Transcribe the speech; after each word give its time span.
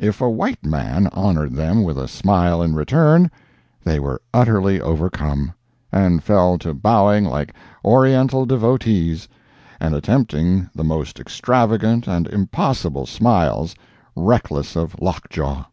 If 0.00 0.20
a 0.20 0.28
white 0.28 0.66
man 0.66 1.06
honored 1.12 1.52
them 1.52 1.84
with 1.84 1.98
a 1.98 2.08
smile 2.08 2.60
in 2.64 2.74
return, 2.74 3.30
they 3.84 4.00
were 4.00 4.20
utterly 4.34 4.80
overcome, 4.80 5.52
and 5.92 6.20
fell 6.20 6.58
to 6.58 6.74
bowing 6.74 7.24
like 7.24 7.54
Oriental 7.84 8.44
devotees, 8.44 9.28
and 9.78 9.94
attempting 9.94 10.68
the 10.74 10.82
most 10.82 11.20
extravagant 11.20 12.08
and 12.08 12.26
impossible 12.26 13.06
smiles, 13.06 13.76
reckless 14.16 14.74
of 14.74 15.00
lock 15.00 15.30
jaw. 15.30 15.66